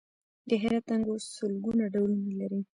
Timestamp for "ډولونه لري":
1.93-2.61